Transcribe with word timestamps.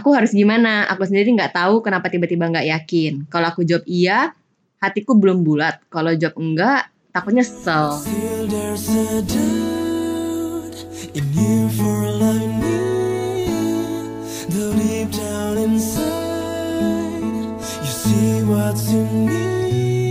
Aku 0.00 0.16
harus 0.16 0.32
gimana? 0.32 0.88
Aku 0.88 1.04
sendiri 1.04 1.28
nggak 1.36 1.52
tahu 1.52 1.84
kenapa 1.84 2.08
tiba-tiba 2.08 2.48
nggak 2.48 2.72
yakin. 2.72 3.28
Kalau 3.28 3.52
aku 3.52 3.68
jawab 3.68 3.84
iya, 3.84 4.32
hatiku 4.80 5.12
belum 5.12 5.44
bulat. 5.44 5.76
Kalau 5.92 6.08
jawab 6.16 6.40
enggak, 6.40 6.88
takutnya 7.12 7.44
nyesel. 7.44 8.00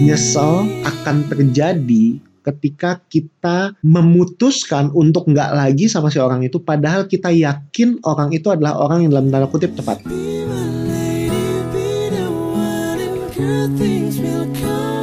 Nyesel 0.06 0.54
akan 0.86 1.18
terjadi 1.34 2.29
ketika 2.40 3.04
kita 3.08 3.76
memutuskan 3.86 4.92
untuk 4.92 5.30
nggak 5.30 5.52
lagi 5.56 5.86
sama 5.92 6.10
si 6.10 6.20
orang 6.20 6.44
itu 6.44 6.60
padahal 6.64 7.06
kita 7.06 7.30
yakin 7.32 8.00
orang 8.04 8.32
itu 8.32 8.50
adalah 8.50 8.80
orang 8.80 9.08
yang 9.08 9.12
dalam 9.16 9.28
tanda 9.32 9.48
kutip 9.48 9.76
tepat. 9.76 10.04
Be 10.08 10.46
my 10.48 10.64
lady, 10.88 11.46
be 11.72 11.90
the 12.12 12.28
one, 12.32 13.00
and 13.00 13.20
good 13.36 13.70
things 13.76 14.20
will 14.20 14.48
come 14.58 14.99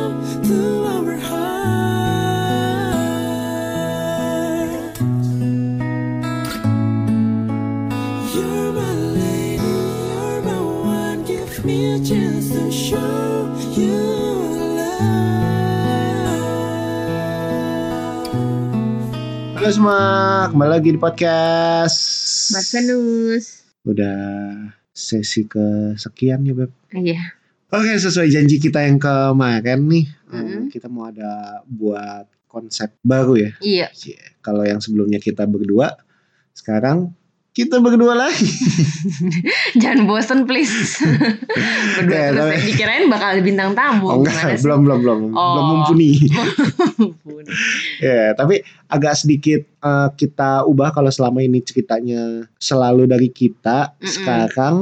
Halo 19.66 19.83
semua, 19.83 20.47
kembali 20.55 20.70
lagi 20.79 20.95
di 20.95 21.01
podcast. 21.02 21.98
Mas 22.55 22.70
Venus. 22.70 23.66
Udah 23.83 24.15
sesi 24.95 25.42
kesekian 25.42 26.47
ya 26.47 26.55
Beb. 26.55 26.70
Iya. 26.95 27.34
Oke, 27.75 27.98
sesuai 27.98 28.30
janji 28.30 28.62
kita 28.62 28.86
yang 28.86 29.03
kemarin 29.03 29.91
nih, 29.91 30.06
Mm-mm. 30.31 30.70
kita 30.70 30.86
mau 30.86 31.11
ada 31.11 31.67
buat 31.67 32.31
konsep 32.47 32.95
baru 33.03 33.42
ya. 33.42 33.50
Iya. 33.58 33.86
Cie, 33.91 34.39
Kalau 34.39 34.62
yang 34.62 34.78
sebelumnya 34.78 35.19
kita 35.19 35.50
berdua, 35.50 35.98
sekarang 36.55 37.11
kita 37.56 37.80
berdua 37.80 38.12
lagi. 38.12 38.44
Jangan 39.80 40.04
bosen 40.04 40.44
please. 40.44 41.00
Berdua 41.96 42.12
Ya, 42.12 42.28
terus 42.28 42.44
tapi-. 42.52 42.64
Dikirain 42.68 43.04
bakal 43.08 43.40
binang 43.40 43.72
tamu. 43.72 44.12
Oh 44.12 44.20
enggak, 44.20 44.60
belum 44.60 44.84
belum 44.84 44.98
belum 45.00 45.18
Oh. 45.32 45.40
belum 45.56 45.64
mumpuni. 45.72 46.20
Ya, 48.04 48.36
tapi 48.36 48.60
agak 48.92 49.16
sedikit 49.16 49.64
eh, 49.64 50.08
kita 50.20 50.68
ubah 50.68 50.92
kalau 50.92 51.08
selama 51.08 51.40
ini 51.40 51.64
ceritanya 51.64 52.44
selalu 52.60 53.08
dari 53.08 53.32
kita. 53.32 53.96
Mm-mm. 53.96 54.04
Sekarang 54.04 54.74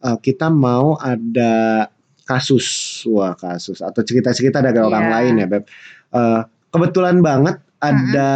eh, 0.00 0.16
kita 0.24 0.48
mau 0.48 0.96
ada 0.96 1.86
kasus, 2.24 3.04
wah 3.04 3.36
kasus 3.36 3.84
atau 3.84 4.00
cerita-cerita 4.00 4.64
dari 4.64 4.80
Iya. 4.80 4.88
orang 4.88 5.06
lain 5.12 5.34
ya, 5.44 5.46
Beb. 5.46 5.64
Eh, 6.16 6.42
kebetulan 6.72 7.20
banget 7.20 7.60
ada 7.84 8.32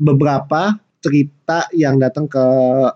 beberapa 0.00 0.80
cerita 1.04 1.68
yang 1.76 2.00
datang 2.00 2.24
ke 2.24 2.40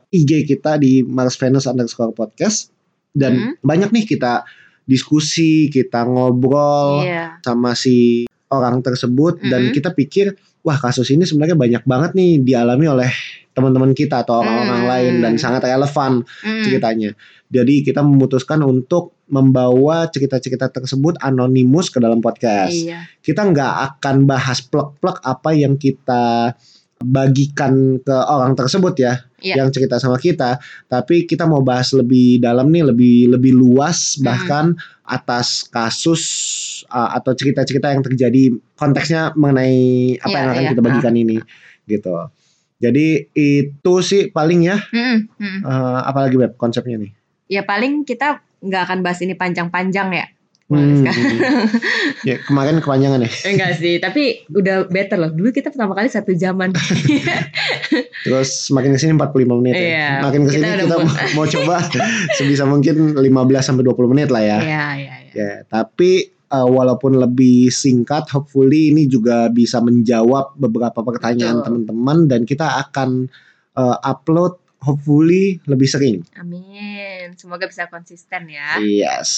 IG 0.09 0.49
kita 0.49 0.81
di 0.81 1.05
Mars 1.05 1.37
Venus 1.37 1.69
underscore 1.69 2.17
podcast 2.17 2.73
dan 3.13 3.61
banyak 3.61 3.93
nih 3.93 4.09
kita 4.09 4.49
diskusi, 4.89 5.69
kita 5.69 6.09
ngobrol 6.09 7.05
Iya. 7.05 7.45
sama 7.45 7.77
si 7.77 8.25
orang 8.49 8.81
tersebut 8.81 9.45
dan 9.45 9.69
Mm-mm. 9.69 9.77
kita 9.77 9.93
pikir 9.93 10.33
wah 10.65 10.81
kasus 10.81 11.13
ini 11.13 11.29
sebenarnya 11.29 11.53
banyak 11.53 11.83
banget 11.85 12.11
nih 12.17 12.41
dialami 12.41 12.89
oleh 12.89 13.11
teman-teman 13.53 13.93
kita 13.93 14.25
atau 14.25 14.41
orang-orang 14.41 14.81
Mm. 14.81 14.89
lain 14.89 15.13
dan 15.21 15.33
sangat 15.37 15.69
relevan 15.69 16.25
Mm. 16.41 16.63
ceritanya. 16.65 17.11
Jadi 17.49 17.85
kita 17.85 18.01
memutuskan 18.01 18.65
untuk 18.65 19.17
membawa 19.29 20.09
cerita-cerita 20.09 20.73
tersebut 20.73 21.21
anonimus 21.21 21.93
ke 21.93 22.01
dalam 22.01 22.25
podcast. 22.25 22.73
Iya. 22.73 23.05
Kita 23.21 23.45
nggak 23.45 23.75
akan 24.01 24.25
bahas 24.25 24.65
plek-plek 24.65 25.21
apa 25.21 25.53
yang 25.53 25.77
kita 25.77 26.57
bagikan 26.99 28.03
ke 28.03 28.11
orang 28.11 28.59
tersebut 28.59 28.95
ya, 28.99 29.23
Iya. 29.39 29.63
yang 29.63 29.71
cerita 29.71 30.03
sama 30.03 30.19
kita, 30.19 30.59
tapi 30.91 31.23
kita 31.31 31.47
mau 31.47 31.63
bahas 31.63 31.95
lebih 31.95 32.43
dalam 32.43 32.75
nih, 32.75 32.91
lebih 32.91 33.31
lebih 33.39 33.55
luas 33.55 34.19
Mm. 34.19 34.23
bahkan 34.27 34.67
atas 35.07 35.63
kasus 35.71 36.23
uh, 36.91 37.15
atau 37.15 37.33
cerita-cerita 37.39 37.95
yang 37.95 38.03
terjadi 38.03 38.51
konteksnya 38.75 39.31
mengenai 39.39 40.19
apa 40.19 40.29
Iya, 40.29 40.39
yang 40.43 40.49
akan 40.51 40.63
iya. 40.67 40.71
kita 40.75 40.83
bagikan 40.83 41.15
ini, 41.15 41.37
gitu. 41.87 42.15
Jadi 42.79 43.07
itu 43.35 43.95
sih 44.03 44.31
paling 44.31 44.67
ya, 44.67 44.79
Mm-mm, 44.91 45.19
mm-mm. 45.39 45.61
uh, 45.67 46.03
apalagi 46.03 46.39
web 46.39 46.55
konsepnya 46.59 46.99
nih. 46.99 47.11
Ya 47.51 47.63
paling 47.63 48.03
kita 48.07 48.43
nggak 48.59 48.83
akan 48.91 48.99
bahas 49.07 49.23
ini 49.23 49.39
panjang-panjang 49.39 50.09
ya. 50.15 50.27
Hmm, 50.69 51.01
Sekarang. 51.01 51.41
ya 52.29 52.37
kemarin 52.45 52.85
kepanjangan 52.85 53.25
ya. 53.25 53.31
Enggak 53.49 53.73
sih, 53.81 53.97
tapi 53.97 54.45
udah 54.53 54.85
better 54.93 55.17
loh. 55.17 55.33
Dulu 55.33 55.49
kita 55.49 55.73
pertama 55.73 55.97
kali 55.97 56.13
satu 56.13 56.37
jaman. 56.37 56.77
Terus 58.29 58.69
makin 58.77 58.93
ke 58.93 59.01
sini 59.01 59.17
45 59.17 59.61
menit 59.65 59.75
Iya, 59.81 59.89
ya. 59.89 60.09
Makin 60.29 60.41
ke 60.45 60.51
sini 60.53 60.65
kita 60.69 60.85
kita, 60.85 60.97
mau, 61.01 61.09
mau 61.41 61.47
coba 61.49 61.75
sebisa 62.37 62.69
mungkin 62.69 63.17
15 63.17 63.25
sampai 63.65 63.81
20 63.81 64.13
menit 64.13 64.29
lah 64.29 64.45
ya. 64.45 64.59
Iya, 64.61 64.87
iya, 65.01 65.15
iya. 65.25 65.33
Ya, 65.33 65.53
tapi 65.65 66.37
uh, 66.53 66.69
walaupun 66.69 67.17
lebih 67.17 67.73
singkat, 67.73 68.29
hopefully 68.29 68.93
ini 68.93 69.09
juga 69.09 69.49
bisa 69.49 69.81
menjawab 69.81 70.53
beberapa 70.61 71.01
pertanyaan 71.01 71.65
teman-teman 71.65 72.29
dan 72.29 72.45
kita 72.45 72.77
akan 72.85 73.33
uh, 73.73 73.97
upload 74.05 74.61
hopefully 74.79 75.59
lebih 75.67 75.89
sering. 75.91 76.17
Amin. 76.39 77.35
Semoga 77.35 77.67
bisa 77.67 77.91
konsisten 77.91 78.47
ya. 78.47 78.79
Yes, 78.79 79.31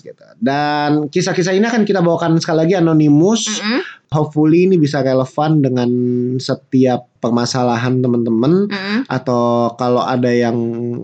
gitu. 0.00 0.24
Dan 0.40 1.12
kisah-kisah 1.12 1.52
ini 1.52 1.68
akan 1.68 1.84
kita 1.84 2.00
bawakan 2.00 2.40
sekali 2.40 2.64
lagi 2.64 2.74
anonimus. 2.80 3.60
Mm-mm, 3.60 3.82
Hopefully 4.14 4.70
ini 4.70 4.78
bisa 4.78 5.02
relevan 5.02 5.60
dengan 5.60 5.90
setiap 6.38 7.10
permasalahan 7.18 8.00
teman-teman 8.00 8.70
mm-mm. 8.70 9.00
atau 9.10 9.74
kalau 9.74 10.00
ada 10.00 10.30
yang 10.30 10.56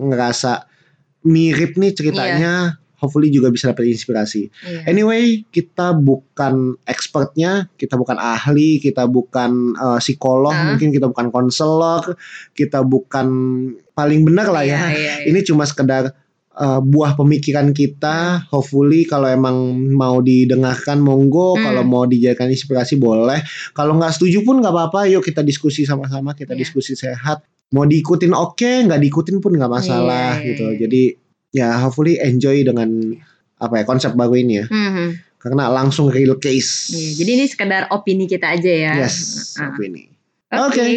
ngerasa 0.09 0.65
mirip 1.27 1.75
nih 1.79 1.91
ceritanya, 1.95 2.79
hopefully 3.03 3.27
juga 3.27 3.51
bisa 3.51 3.69
dapat 3.69 3.91
inspirasi. 3.91 4.47
Iya. 4.63 4.87
Anyway, 4.87 5.43
kita 5.45 5.91
bukan 5.93 6.79
expertnya, 6.87 7.67
kita 7.75 7.93
bukan 7.93 8.15
ahli, 8.15 8.79
kita 8.79 9.03
bukan 9.05 9.75
eh, 9.75 9.99
psikolog, 9.99 10.55
Ah. 10.55 10.71
mungkin 10.71 10.89
kita 10.89 11.05
bukan 11.05 11.27
konselor, 11.27 12.15
kita 12.53 12.79
bukan 12.81 13.27
paling 13.91 14.23
benar 14.23 14.47
lah 14.47 14.63
ya. 14.63 14.79
Iya, 14.79 14.87
iya, 14.89 15.13
iya. 15.19 15.27
Ini 15.27 15.43
cuma 15.43 15.67
sekedar 15.67 16.15
eh, 16.53 16.79
buah 16.79 17.17
pemikiran 17.17 17.73
kita. 17.73 18.45
Hopefully 18.47 19.03
kalau 19.03 19.25
emang 19.25 19.57
mau 19.89 20.21
didengarkan 20.21 21.01
monggo, 21.01 21.57
Hmm. 21.57 21.65
kalau 21.65 21.81
mau 21.81 22.05
dijadikan 22.05 22.45
inspirasi 22.45 22.95
boleh. 22.95 23.41
Kalau 23.73 23.97
nggak 23.97 24.13
setuju 24.13 24.45
pun 24.45 24.61
nggak 24.61 24.69
apa-apa. 24.69 25.09
Yuk 25.09 25.25
kita 25.25 25.41
diskusi 25.41 25.81
sama-sama, 25.83 26.31
kita 26.31 26.53
Iya. 26.53 26.61
diskusi 26.61 26.93
sehat. 26.93 27.41
Mau 27.73 27.89
diikutin 27.89 28.37
oke, 28.37 28.85
nggak 28.85 29.01
diikutin 29.01 29.41
pun 29.41 29.49
nggak 29.51 29.65
masalah 29.67 30.37
Iya, 30.37 30.45
iya, 30.45 30.47
gitu. 30.47 30.65
iya. 30.69 30.77
Jadi 30.85 31.03
ya 31.53 31.77
hopefully 31.79 32.17
enjoy 32.17 32.65
dengan 32.65 33.13
apa 33.61 33.79
ya 33.79 33.83
konsep 33.85 34.11
baru 34.11 34.35
ini 34.35 34.53
ya. 34.59 34.65
Mhm. 34.67 35.07
Karena 35.39 35.67
langsung 35.67 36.07
real 36.07 36.39
case. 36.39 36.91
Iya, 36.91 37.09
jadi 37.19 37.29
ini 37.35 37.45
sekedar 37.45 37.81
opini 37.91 38.25
kita 38.25 38.55
aja 38.55 38.71
ya. 38.71 38.93
Yes, 38.95 39.53
Ah. 39.59 39.71
opini. 39.71 40.07
Oke. 40.49 40.79
Oke. 40.79 40.87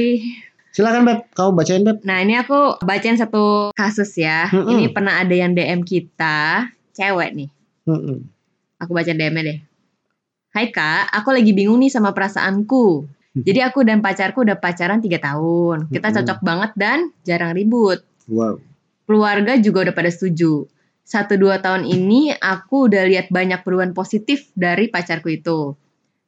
Silakan 0.71 1.09
Beb, 1.09 1.21
kamu 1.33 1.51
bacain 1.57 1.83
Beb. 1.83 1.99
Nah 2.05 2.21
ini 2.21 2.37
aku 2.37 2.77
bacain 2.85 3.17
satu 3.17 3.73
kasus 3.73 4.13
ya. 4.15 4.47
Mm-mm. 4.53 4.77
Ini 4.77 4.85
pernah 4.93 5.19
ada 5.19 5.33
yang 5.33 5.57
DM 5.57 5.81
kita, 5.83 6.69
cewek 6.93 7.33
nih. 7.33 7.49
Mm-mm. 7.89 8.29
Aku 8.77 8.93
baca 8.93 9.09
DM-nya 9.09 9.43
deh. 9.43 9.59
Hai 10.53 10.69
kak, 10.69 11.09
aku 11.11 11.33
lagi 11.33 11.57
bingung 11.57 11.81
nih 11.81 11.89
sama 11.89 12.13
perasaanku. 12.13 13.09
Jadi 13.37 13.61
aku 13.61 13.85
dan 13.85 14.05
pacarku 14.05 14.45
udah 14.45 14.57
pacaran 14.57 15.01
3 15.01 15.17
tahun. 15.17 15.89
Kita 15.89 16.09
cocok 16.13 16.39
banget 16.41 16.71
dan 16.77 16.99
jarang 17.25 17.53
ribut. 17.57 18.01
Wow. 18.29 18.61
Keluarga 19.07 19.55
juga 19.63 19.87
udah 19.89 19.95
pada 19.95 20.11
setuju. 20.11 20.67
Satu 21.07 21.39
dua 21.39 21.63
tahun 21.63 21.87
ini 21.87 22.35
aku 22.35 22.91
udah 22.91 23.07
lihat 23.07 23.31
banyak 23.31 23.63
perubahan 23.63 23.95
positif 23.95 24.51
dari 24.59 24.91
pacarku 24.91 25.31
itu. 25.31 25.79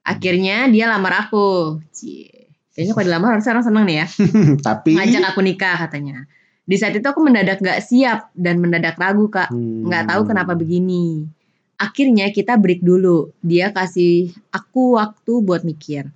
Akhirnya 0.07 0.71
dia 0.71 0.87
lamar 0.87 1.27
aku. 1.27 1.83
Cie. 1.91 2.49
Kayaknya 2.73 2.93
kalau 2.95 3.07
dilamar 3.11 3.29
harusnya 3.35 3.53
orang 3.59 3.67
seneng 3.67 3.85
nih 3.91 3.97
ya. 3.99 4.07
Tapi 4.71 4.95
Ngajak 4.95 5.23
aku 5.35 5.41
nikah 5.43 5.77
katanya. 5.83 6.31
Di 6.63 6.77
saat 6.79 6.95
itu 6.95 7.03
aku 7.03 7.19
mendadak 7.27 7.59
gak 7.59 7.83
siap 7.83 8.31
dan 8.39 8.63
mendadak 8.63 8.95
ragu 8.95 9.27
kak. 9.27 9.51
Hmm. 9.51 9.91
nggak 9.91 10.15
tahu 10.15 10.23
kenapa 10.31 10.55
begini. 10.55 11.27
Akhirnya 11.75 12.31
kita 12.31 12.55
break 12.55 12.87
dulu. 12.87 13.35
Dia 13.43 13.75
kasih 13.75 14.31
aku 14.55 14.95
waktu 14.95 15.33
buat 15.43 15.67
mikir. 15.67 16.07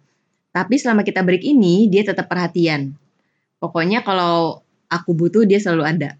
Tapi 0.54 0.74
selama 0.78 1.02
kita 1.02 1.24
break 1.24 1.42
ini, 1.42 1.90
dia 1.90 2.06
tetap 2.06 2.28
perhatian. 2.28 2.94
Pokoknya 3.58 4.04
kalau 4.06 4.62
aku 4.86 5.10
butuh, 5.16 5.48
dia 5.48 5.58
selalu 5.58 5.82
ada. 5.82 6.10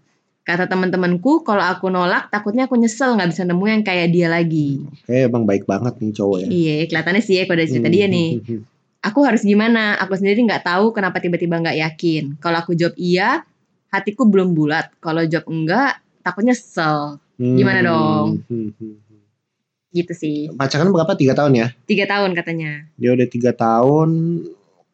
Kata 0.43 0.67
teman-temanku, 0.67 1.47
kalau 1.47 1.63
aku 1.63 1.87
nolak, 1.87 2.27
takutnya 2.27 2.67
aku 2.67 2.75
nyesel 2.75 3.15
nggak 3.15 3.31
bisa 3.31 3.47
nemu 3.47 3.63
yang 3.63 3.79
kayak 3.81 4.11
dia 4.11 4.27
lagi. 4.27 4.83
Kayak 5.07 5.31
emang 5.31 5.47
baik 5.47 5.63
banget 5.63 5.95
nih 6.03 6.11
cowok 6.11 6.37
ya. 6.43 6.47
Iya, 6.51 6.75
kelihatannya 6.91 7.23
sih 7.23 7.35
ya 7.39 7.43
kalau 7.47 7.57
dari 7.63 7.69
cerita 7.71 7.87
dia 7.87 8.05
nih. 8.11 8.29
Hmm. 8.43 8.61
Aku 9.03 9.23
harus 9.23 9.43
gimana? 9.43 9.95
Aku 10.03 10.19
sendiri 10.19 10.43
nggak 10.43 10.67
tahu 10.67 10.91
kenapa 10.91 11.23
tiba-tiba 11.23 11.63
nggak 11.63 11.79
yakin. 11.79 12.23
Kalau 12.43 12.59
aku 12.59 12.75
jawab 12.75 12.95
iya, 12.99 13.47
hatiku 13.87 14.27
belum 14.27 14.51
bulat. 14.51 14.91
Kalau 14.99 15.23
jawab 15.23 15.47
enggak, 15.47 16.03
takut 16.19 16.43
nyesel 16.43 17.23
Gimana 17.33 17.79
Hmm, 17.81 17.87
dong? 17.87 18.27
hmm, 18.45 18.69
hmm. 18.77 18.95
gitu 19.89 20.13
sih 20.13 20.37
Pacaran 20.53 20.91
berapa? 20.91 21.13
Tiga 21.13 21.33
tahun 21.33 21.53
ya? 21.55 21.67
tiga 21.83 22.05
tahun 22.05 22.31
katanya 22.35 22.87
Dia 22.95 23.15
udah 23.15 23.27
tiga 23.27 23.51
tahun. 23.55 24.09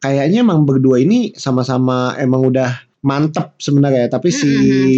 Kayaknya 0.00 0.40
emang 0.40 0.64
berdua 0.64 0.96
ini 0.98 1.34
sama-sama 1.36 2.16
emang 2.16 2.40
udah 2.46 2.80
mantep 3.00 3.56
sebenarnya. 3.56 4.08
Tapi 4.08 4.28
si 4.30 4.48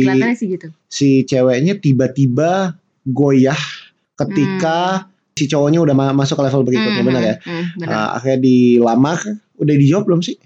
kelihatannya 0.03 0.37
sih 0.37 0.49
gitu 0.51 0.69
si 0.87 1.25
ceweknya 1.25 1.81
tiba-tiba 1.81 2.77
goyah 3.03 3.59
ketika 4.15 5.09
si 5.33 5.49
cowoknya 5.49 5.81
udah 5.81 5.95
ma- 5.97 6.13
masuk 6.15 6.39
ke 6.39 6.45
level 6.45 6.63
berikutnya, 6.69 7.03
Mm, 7.03 7.09
benar 7.09 7.23
ya? 7.25 7.37
mm, 7.41 7.49
mm, 7.49 7.65
benar. 7.81 7.95
Ah, 7.97 8.09
akhirnya 8.21 8.41
dilamar, 8.45 9.19
udah 9.57 9.75
dijawab 9.81 10.05
belum 10.05 10.21
sih? 10.21 10.37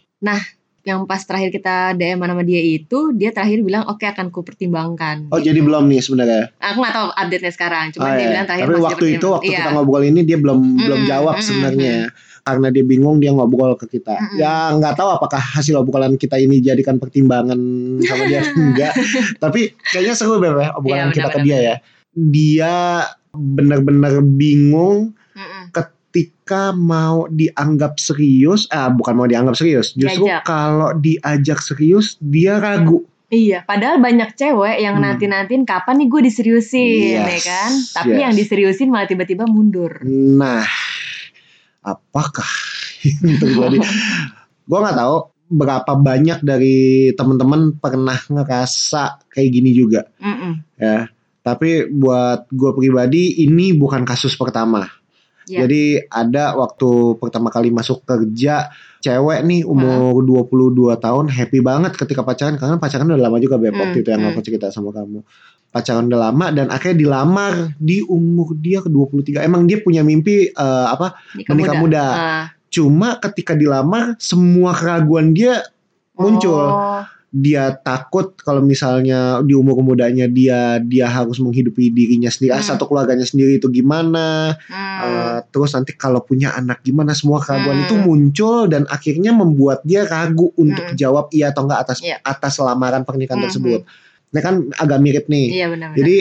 Yang 0.86 1.02
pas 1.02 1.18
terakhir 1.18 1.50
kita 1.50 1.74
DM 1.92 2.22
sama 2.22 2.40
dia 2.40 2.62
itu 2.62 3.10
dia 3.10 3.28
terakhir 3.28 3.58
bilang 3.60 3.82
oke 3.84 4.00
akan 4.00 4.30
ku 4.30 4.40
pertimbangkan 4.40 5.26
Oh 5.28 5.38
jadi 5.38 5.58
belum 5.58 5.84
nih 5.84 5.98
sebenarnya. 5.98 6.54
aku 6.56 6.78
nggak 6.78 6.94
tahu 6.94 7.08
update 7.10 7.42
nya 7.42 7.52
sekarang 7.52 7.84
cuma 7.90 8.06
Ah, 8.06 8.14
dia 8.14 8.22
ya. 8.22 8.28
bilang 8.30 8.46
terakhir 8.46 8.64
Tapi 8.64 8.78
waktu 8.80 9.06
itu 9.12 9.26
waktu 9.26 9.50
iya. 9.50 9.58
kita 9.58 9.70
ngobrol 9.72 10.02
ini 10.02 10.20
dia 10.22 10.38
belum 10.38 10.58
belum 10.78 11.00
Mm, 11.02 11.08
jawab 11.08 11.34
mm, 11.34 11.42
sebenarnya. 11.42 11.94
Karena 12.40 12.70
dia 12.70 12.84
bingung 12.86 13.18
dia 13.18 13.30
ngobrol 13.30 13.74
ke 13.74 13.90
kita. 13.90 14.14
Mm-mm. 14.14 14.38
Ya 14.38 14.70
nggak 14.70 14.94
tahu 14.94 15.10
apakah 15.12 15.42
hasil 15.42 15.74
obrolan 15.74 16.14
kita 16.14 16.38
ini 16.38 16.62
jadikan 16.62 16.96
pertimbangan 16.96 17.58
sama 18.00 18.22
dia 18.24 18.46
enggak. 18.54 18.94
Tapi 19.36 19.74
kayaknya 19.84 20.14
seru 20.14 20.38
Beb 20.38 20.54
ya 20.54 20.70
obrolan 20.72 21.10
Iya, 21.10 21.14
kita 21.16 21.28
ke 21.28 21.38
dia 21.42 21.58
ya. 21.58 21.74
Dia 22.14 22.74
benar-benar 23.32 24.22
bingung. 24.22 25.18
Ketika 26.16 26.72
mau 26.72 27.28
dianggap 27.28 28.00
serius, 28.00 28.64
ah 28.72 28.88
bukan 28.88 29.12
mau 29.12 29.28
dianggap 29.28 29.52
serius, 29.52 29.92
justru 29.92 30.24
Diajak. 30.24 30.48
kalau 30.48 30.96
diajak 30.96 31.60
serius 31.60 32.16
dia 32.24 32.56
ragu. 32.56 33.04
Iya, 33.28 33.60
padahal 33.60 34.00
banyak 34.00 34.32
cewek 34.32 34.80
yang 34.80 34.96
Hmm. 34.96 35.04
nanti-nantin 35.12 35.68
kapan 35.68 36.00
nih 36.00 36.08
gue 36.08 36.20
diseriusin, 36.24 37.20
Yes, 37.20 37.28
ya 37.28 37.40
kan? 37.44 37.70
Tapi 38.00 38.14
yes. 38.16 38.22
yang 38.24 38.32
diseriusin 38.32 38.88
malah 38.88 39.04
tiba-tiba 39.04 39.44
mundur. 39.44 40.00
Nah, 40.08 40.64
apakah 41.84 42.48
yang 43.04 43.36
terjadi? 43.36 43.76
gue 44.64 44.78
nggak 44.80 44.96
tahu 44.96 45.16
berapa 45.46 45.92
banyak 46.00 46.40
dari 46.40 46.76
teman-teman 47.12 47.76
pernah 47.76 48.16
ngerasa 48.16 49.28
kayak 49.28 49.50
gini 49.52 49.70
juga 49.76 50.08
Mm-mm. 50.16 50.64
ya. 50.80 51.12
Tapi 51.44 51.92
buat 51.92 52.48
gue 52.48 52.72
pribadi 52.72 53.44
ini 53.44 53.76
bukan 53.76 54.02
kasus 54.02 54.32
pertama. 54.34 54.95
Iya. 55.46 55.62
Jadi 55.62 55.82
ada 56.10 56.58
waktu 56.58 57.22
pertama 57.22 57.54
kali 57.54 57.70
masuk 57.70 58.02
kerja 58.02 58.66
cewek 58.98 59.46
nih 59.46 59.62
umur 59.62 60.18
22 60.26 60.98
tahun 60.98 61.30
happy 61.30 61.62
banget 61.62 61.94
ketika 61.94 62.26
pacaran 62.26 62.58
karena 62.58 62.82
pacaran 62.82 63.06
udah 63.06 63.22
lama 63.30 63.38
juga 63.38 63.54
Beb 63.54 63.70
Hmm, 63.70 63.82
waktu 63.86 63.98
itu 64.02 64.08
yang 64.10 64.26
hmm. 64.26 64.30
aku 64.34 64.40
cerita 64.42 64.66
sama 64.74 64.90
kamu. 64.90 65.22
Pacaran 65.70 66.10
udah 66.10 66.20
lama 66.30 66.46
dan 66.50 66.66
akhirnya 66.74 66.98
dilamar 66.98 67.78
di 67.78 68.02
umur 68.02 68.58
dia 68.58 68.82
ke 68.82 68.90
23. 68.90 69.46
Emang 69.46 69.70
dia 69.70 69.78
punya 69.78 70.02
mimpi 70.02 70.50
eh, 70.50 70.86
apa 70.90 71.14
Nikah 71.38 71.50
menikah 71.54 71.74
muda. 71.78 72.04
Ah. 72.10 72.44
Cuma 72.66 73.22
ketika 73.22 73.54
dilamar 73.54 74.18
semua 74.18 74.74
keraguan 74.74 75.30
dia 75.30 75.62
muncul. 76.18 76.66
Oh, 76.74 77.06
Dia 77.36 77.68
takut 77.76 78.32
kalau 78.40 78.64
misalnya 78.64 79.44
di 79.44 79.52
umur 79.52 79.76
mudanya 79.84 80.24
dia 80.24 80.80
dia 80.80 81.04
harus 81.04 81.36
menghidupi 81.36 81.92
dirinya 81.92 82.32
sendiri, 82.32 82.56
ah, 82.56 82.64
Hmm. 82.64 82.70
satu 82.72 82.88
keluarganya 82.88 83.28
sendiri 83.28 83.60
itu 83.60 83.68
gimana? 83.68 84.56
hmm. 84.56 84.96
Uh, 84.96 85.38
terus 85.52 85.76
nanti 85.76 85.92
kalau 85.92 86.24
punya 86.24 86.56
anak 86.56 86.80
gimana 86.80 87.12
semua 87.12 87.44
keraguan 87.44 87.76
Hmm. 87.76 87.84
itu 87.84 87.94
muncul 88.00 88.64
dan 88.66 88.88
akhirnya 88.88 89.36
membuat 89.36 89.84
dia 89.84 90.08
ragu 90.08 90.48
untuk 90.56 90.80
Hmm. 90.82 90.96
jawab 90.96 91.28
iya 91.28 91.52
atau 91.52 91.68
enggak 91.68 91.80
atas 91.84 91.98
Iya. 92.00 92.16
atas 92.24 92.56
lamaran 92.56 93.04
pernikahan 93.04 93.36
Hmm, 93.36 93.46
tersebut. 93.52 93.80
Ini 94.32 94.40
kan 94.40 94.54
agak 94.72 94.98
mirip 94.98 95.24
nih. 95.28 95.46
Iya 95.52 95.66
benar-benar. 95.68 95.98
Jadi 96.00 96.16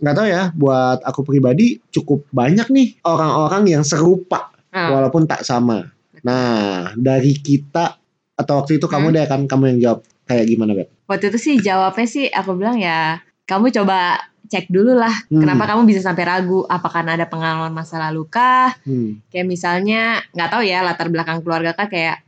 nggak 0.00 0.14
tahu 0.16 0.26
ya 0.26 0.42
buat 0.56 0.98
aku 1.04 1.20
pribadi 1.22 1.76
cukup 1.92 2.24
banyak 2.32 2.72
nih 2.72 2.88
orang-orang 3.04 3.68
yang 3.68 3.84
serupa 3.84 4.48
Ah. 4.72 4.96
walaupun 4.96 5.28
tak 5.28 5.44
sama. 5.44 5.92
Nah, 6.24 6.88
dari 6.96 7.36
kita 7.36 8.00
atau 8.34 8.54
waktu 8.58 8.80
itu 8.80 8.88
kamu 8.88 9.12
Hmm. 9.12 9.14
deh 9.14 9.26
kan 9.28 9.40
kamu 9.44 9.64
yang 9.76 9.80
jawab 9.84 10.00
kayak 10.24 10.46
gimana, 10.48 10.72
Beb? 10.72 10.88
Waktu 11.04 11.30
itu 11.32 11.38
sih 11.38 11.54
jawabnya 11.60 12.06
sih 12.08 12.26
aku 12.28 12.56
bilang 12.56 12.80
ya 12.80 13.20
kamu 13.44 13.68
coba 13.72 14.16
cek 14.44 14.68
dulu 14.68 14.92
lah 14.92 15.12
Hmm. 15.32 15.40
kenapa 15.40 15.64
kamu 15.64 15.88
bisa 15.88 16.04
sampai 16.04 16.24
ragu 16.24 16.68
apakah 16.68 17.00
ada 17.00 17.24
pengalaman 17.24 17.72
masa 17.72 17.96
lalu 17.96 18.28
kah 18.28 18.76
Hmm. 18.84 19.24
kayak 19.32 19.48
misalnya 19.48 20.20
nggak 20.32 20.48
tahu 20.52 20.62
ya 20.64 20.84
latar 20.84 21.08
belakang 21.08 21.40
keluarga 21.40 21.72
kah 21.72 21.88
kayak 21.88 22.20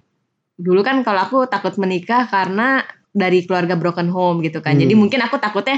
dulu 0.56 0.80
kan 0.80 1.04
kalau 1.04 1.20
aku 1.28 1.38
takut 1.44 1.76
menikah 1.76 2.24
karena 2.24 2.84
dari 3.12 3.44
keluarga 3.44 3.76
broken 3.76 4.08
home 4.08 4.40
gitu 4.40 4.64
kan 4.64 4.76
Hmm. 4.76 4.82
jadi 4.84 4.94
mungkin 4.96 5.20
aku 5.24 5.36
takutnya 5.36 5.76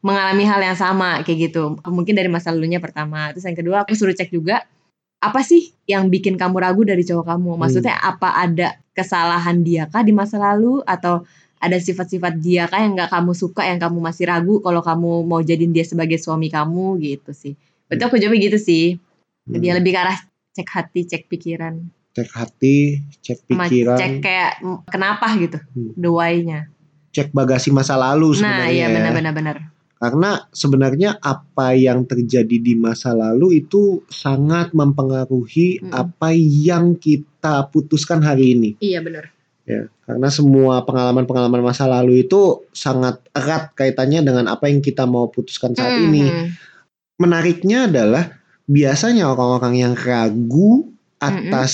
mengalami 0.00 0.46
hal 0.46 0.62
yang 0.62 0.78
sama 0.78 1.20
kayak 1.26 1.50
gitu 1.50 1.76
mungkin 1.90 2.14
dari 2.16 2.30
masa 2.30 2.54
lalunya 2.54 2.78
pertama 2.78 3.30
terus 3.34 3.44
yang 3.44 3.58
kedua 3.58 3.82
aku 3.82 3.92
suruh 3.98 4.14
cek 4.14 4.30
juga 4.30 4.62
apa 5.20 5.44
sih 5.44 5.74
yang 5.84 6.08
bikin 6.08 6.40
kamu 6.40 6.56
ragu 6.56 6.82
dari 6.86 7.04
cowok 7.04 7.26
kamu 7.28 7.50
maksudnya 7.60 7.98
apa 8.00 8.32
ada 8.32 8.80
kesalahan 8.96 9.60
dia 9.60 9.84
kah 9.92 10.00
di 10.00 10.14
masa 10.16 10.40
lalu 10.40 10.80
atau 10.88 11.26
ada 11.60 11.76
sifat-sifat 11.76 12.40
dia 12.40 12.64
kah 12.64 12.80
yang 12.80 12.96
nggak 12.96 13.08
kamu 13.08 13.32
suka 13.32 13.62
yang 13.62 13.76
kamu 13.76 14.00
masih 14.00 14.24
ragu 14.26 14.58
kalau 14.58 14.80
kamu 14.80 15.22
mau 15.22 15.40
jadiin 15.40 15.70
dia 15.70 15.84
sebagai 15.84 16.16
suami 16.16 16.48
kamu 16.48 16.96
gitu 16.98 17.30
sih 17.30 17.52
betul 17.86 18.08
aku 18.08 18.16
jawabnya 18.16 18.40
gitu 18.42 18.58
sih 18.58 18.86
Hmm. 19.40 19.56
dia 19.56 19.72
lebih 19.72 19.92
ke 19.92 19.98
arah 19.98 20.18
cek 20.52 20.68
hati 20.68 21.00
cek 21.04 21.24
pikiran 21.26 21.80
Cek 22.10 22.28
hati, 22.28 22.98
cek 23.18 23.38
sama 23.46 23.66
pikiran, 23.66 23.96
cek 23.96 24.12
kayak 24.20 24.52
kenapa 24.86 25.26
gitu 25.36 25.58
Hmm. 25.72 25.92
the 25.96 26.08
why-nya 26.08 26.68
cek 27.10 27.32
bagasi 27.32 27.70
masa 27.70 27.94
lalu 27.94 28.36
sebenarnya. 28.36 28.60
nah 28.60 28.68
iya 28.68 28.80
ya. 28.82 28.92
benar-benar 28.92 29.32
benar 29.32 29.56
Karena 29.96 30.30
sebenarnya 30.48 31.20
apa 31.20 31.72
yang 31.72 32.04
terjadi 32.04 32.56
di 32.56 32.72
masa 32.72 33.12
lalu 33.12 33.60
itu 33.60 34.00
sangat 34.08 34.72
mempengaruhi 34.72 35.80
Mm-mm. 35.80 35.92
apa 35.92 36.32
yang 36.32 36.96
kita 36.96 37.68
putuskan 37.68 38.20
hari 38.20 38.54
ini. 38.54 38.70
iya 38.78 39.00
benar 39.00 39.28
Ya, 39.70 39.86
karena 40.02 40.26
semua 40.34 40.82
pengalaman-pengalaman 40.82 41.62
masa 41.62 41.86
lalu 41.86 42.26
itu 42.26 42.66
sangat 42.74 43.22
erat 43.30 43.70
kaitannya 43.78 44.26
dengan 44.26 44.50
apa 44.50 44.66
yang 44.66 44.82
kita 44.82 45.06
mau 45.06 45.30
putuskan 45.30 45.78
saat 45.78 45.94
ini. 45.94 46.26
Mhm. 46.26 46.46
Menariknya 47.22 47.86
adalah 47.86 48.34
biasanya 48.66 49.30
orang-orang 49.30 49.78
yang 49.78 49.92
ragu 49.94 50.90
atas 51.22 51.72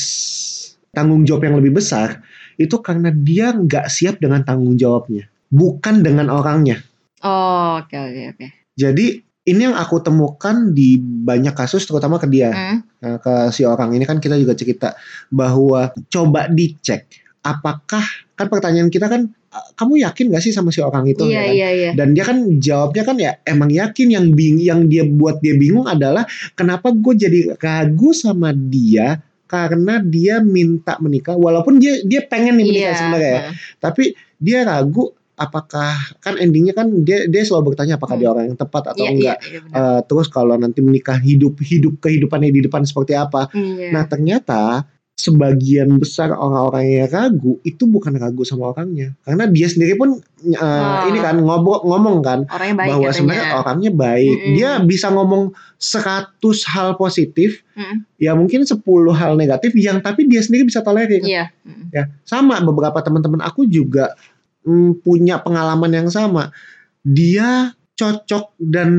tanggung 0.93 1.25
jawab 1.25 1.48
yang 1.48 1.56
lebih 1.56 1.81
besar 1.81 2.20
itu 2.60 2.76
karena 2.84 3.08
dia 3.12 3.52
nggak 3.56 3.88
siap 3.88 4.20
dengan 4.20 4.44
tanggung 4.44 4.76
jawabnya, 4.76 5.25
bukan 5.49 6.04
dengan 6.04 6.28
orangnya. 6.28 6.84
oh 7.25 7.81
oke 7.81 7.96
oke 7.96 8.22
oke 8.37 8.46
Jadi 8.76 9.25
ini 9.46 9.60
yang 9.70 9.76
aku 9.78 10.02
temukan 10.04 10.75
di 10.75 10.99
banyak 11.00 11.54
kasus 11.56 11.87
terutama 11.88 12.20
ke 12.20 12.28
dia, 12.28 12.50
Hmm, 12.52 12.78
Nah, 13.00 13.16
ke 13.23 13.54
si 13.54 13.62
orang 13.62 13.94
ini 13.94 14.04
kan 14.04 14.18
kita 14.20 14.35
juga 14.37 14.52
cerita 14.59 14.99
bahwa 15.30 15.94
coba 16.11 16.50
dicek 16.50 17.06
apakah 17.46 18.02
kan 18.34 18.46
pertanyaan 18.50 18.90
kita 18.90 19.06
kan 19.06 19.22
"Ah, 19.48 19.64
kamu 19.74 20.02
yakin 20.02 20.28
gak 20.28 20.42
sih 20.42 20.50
sama 20.50 20.68
si 20.68 20.82
orang 20.82 21.06
itu? 21.06 21.24
Iya 21.24 21.32
ya 21.32 21.40
kan? 21.40 21.54
iya 21.54 21.68
iya. 21.70 21.90
Dan 21.94 22.12
dia 22.12 22.24
kan 22.24 22.38
jawabnya 22.58 23.02
kan 23.02 23.16
ya 23.16 23.32
emang 23.42 23.70
yakin 23.70 24.08
yang 24.10 24.26
bing 24.30 24.58
yang 24.60 24.84
dia 24.84 25.06
buat 25.06 25.38
dia 25.38 25.54
bingung 25.54 25.86
adalah 25.86 26.26
kenapa 26.52 26.90
gue 26.90 27.14
jadi 27.16 27.40
ragu 27.56 28.10
sama 28.10 28.50
dia 28.50 29.22
karena 29.46 30.02
dia 30.02 30.42
minta 30.42 30.98
menikah? 30.98 31.32
Walaupun 31.32 31.78
dia 31.78 32.02
dia 32.02 32.20
pengen 32.22 32.58
nih 32.58 32.66
menikah 32.66 32.82
iya 32.84 32.98
sebenarnya 32.98 33.30
ya. 33.32 33.42
tapi 33.78 34.04
dia 34.36 34.58
ragu 34.62 35.08
apakah 35.36 35.92
kan 36.18 36.36
endingnya 36.36 36.72
kan 36.72 36.88
dia 37.04 37.24
dia 37.24 37.44
selalu 37.44 37.72
bertanya 37.72 37.96
apakah 37.96 38.16
Hmm. 38.16 38.22
dia 38.24 38.28
orang 38.30 38.44
yang 38.48 38.58
tepat 38.58 38.82
atau 38.90 39.04
iya 39.04 39.10
enggak. 39.12 39.38
iya 39.44 39.58
benar. 39.62 39.76
Eh, 39.76 40.00
terus 40.04 40.26
kalau 40.28 40.54
nanti 40.56 40.80
menikah 40.80 41.16
hidup 41.16 41.60
hidup 41.60 42.00
kehidupannya 42.00 42.50
di 42.50 42.60
depan 42.64 42.82
seperti 42.82 43.12
apa. 43.12 43.48
Iya. 43.52 43.92
Nah 43.92 44.04
ternyata 44.04 44.60
sebagian 45.16 45.96
besar 45.96 46.28
orang-orang 46.28 46.85
yang 46.92 47.08
ragu 47.08 47.56
itu 47.64 47.88
bukan 47.88 48.20
ragu 48.20 48.44
sama 48.44 48.76
orangnya 48.76 49.16
karena 49.25 49.49
dia 49.49 49.64
sendiri 49.64 49.96
pun 49.96 50.20
eh, 50.44 50.61
Ah. 50.61 51.08
ini 51.08 51.18
kan 51.25 51.40
ngobrol 51.40 51.80
ngomong 51.88 52.20
kan 52.20 52.44
orangnya 52.52 52.76
baik 52.76 52.88
bahwa 52.92 53.00
katanya 53.00 53.16
sebenarnya 53.16 53.46
orangnya 53.56 53.90
baik 53.96 54.37
Mm-mm. 54.37 54.54
dia 54.61 54.70
bisa 54.85 55.08
ngomong 55.08 55.42
100 55.80 56.37
hal 56.68 57.00
positif 57.00 57.64
Mm-mm. 57.73 58.04
ya 58.20 58.37
mungkin 58.37 58.68
10 58.68 58.76
hal 59.16 59.32
negatif 59.35 59.73
yang 59.73 60.04
tapi 60.04 60.28
dia 60.28 60.44
sendiri 60.44 60.68
bisa 60.68 60.85
tolerir 60.85 61.25
iya 61.25 61.49
Mm-mm. 61.64 61.96
ya 61.96 62.12
sama 62.28 62.61
beberapa 62.61 63.00
teman-teman 63.00 63.40
aku 63.40 63.64
juga 63.64 64.12
mm, 64.68 65.00
punya 65.00 65.40
pengalaman 65.40 65.96
yang 65.96 66.08
sama 66.12 66.52
dia 67.00 67.73
cocok 67.96 68.52
dan 68.61 68.92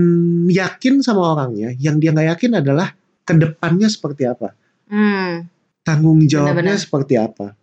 yakin 0.50 1.06
sama 1.06 1.38
orangnya 1.38 1.78
yang 1.78 2.02
dia 2.02 2.10
nggak 2.10 2.34
yakin 2.34 2.58
adalah 2.58 2.90
ke 3.22 3.38
depannya 3.38 3.86
seperti 3.86 4.26
apa 4.26 4.58
Hmm, 4.88 5.44
tanggung 5.88 6.20
jawabnya 6.28 6.60
Benar-benar. 6.60 6.84
seperti 6.84 7.14
apa 7.16 7.56